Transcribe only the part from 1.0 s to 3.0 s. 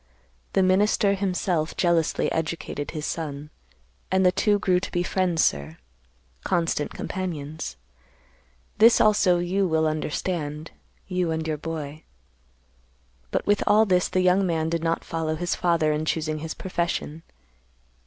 himself, jealously educated